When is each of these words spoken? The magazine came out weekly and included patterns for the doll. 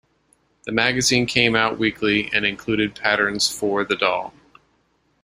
The 0.65 0.71
magazine 0.71 1.27
came 1.27 1.55
out 1.55 1.77
weekly 1.77 2.31
and 2.33 2.43
included 2.43 2.95
patterns 2.95 3.51
for 3.55 3.83
the 3.85 3.95
doll. 3.95 4.33